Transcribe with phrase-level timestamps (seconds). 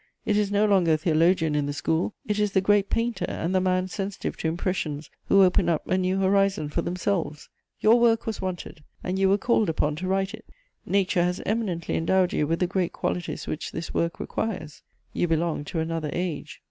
[0.25, 3.53] It is no longer a theologian in the school, it is the great painter and
[3.53, 7.49] the man sensitive to impressions who open up a new horizon for themselves.
[7.81, 10.45] Your work was wanted, and you were called upon to write it.
[10.87, 14.81] Nature has eminently endowed you with the great qualities which this work requires:
[15.13, 16.59] you belong to another age....